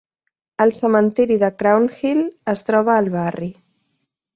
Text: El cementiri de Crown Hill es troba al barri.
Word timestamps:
El 0.65 0.73
cementiri 0.77 1.37
de 1.45 1.51
Crown 1.61 1.87
Hill 2.01 2.25
es 2.57 2.67
troba 2.73 2.99
al 3.05 3.15
barri. 3.21 3.57